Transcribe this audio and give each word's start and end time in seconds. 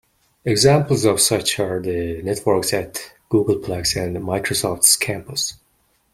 Examples 0.45 1.05
of 1.05 1.21
such 1.21 1.59
are 1.59 1.79
the 1.79 2.23
networks 2.23 2.73
at 2.73 3.13
Googleplex 3.29 3.95
and 4.03 4.17
Microsoft's 4.25 4.95
campus. 4.95 5.59